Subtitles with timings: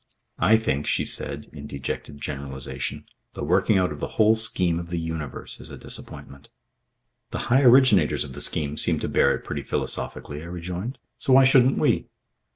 [0.39, 3.05] "I think," she said, in dejected generalisation,
[3.35, 6.49] "the working out of the whole scheme of the universe is a disappointment."
[7.29, 11.33] "The High Originators of the scheme seem to bear it pretty philosophically," I rejoined; "so
[11.33, 12.07] why shouldn't we?"